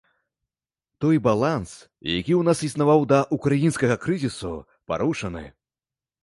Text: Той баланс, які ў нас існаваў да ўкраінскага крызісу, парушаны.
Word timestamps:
Той 1.03 1.17
баланс, 1.27 1.71
які 2.19 2.33
ў 2.39 2.47
нас 2.47 2.63
існаваў 2.69 3.05
да 3.11 3.19
ўкраінскага 3.37 3.99
крызісу, 4.07 4.53
парушаны. 4.95 5.45